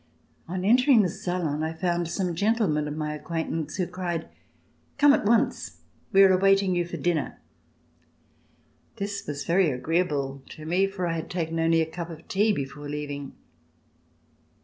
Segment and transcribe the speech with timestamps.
[0.47, 4.29] On entering the salon I found some gentlemen of my acquaintance who cried:
[4.97, 5.81] "Come at once,
[6.11, 7.39] we are awaiting you for dinner!"
[8.95, 12.51] This was very agreeable to me for I had taken only a cup of tea
[12.51, 13.35] before leaving.